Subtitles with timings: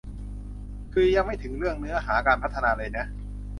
[0.93, 3.05] คือยังไม่ถึงเรื่องเนื้อหาการพัฒนาเลยนะ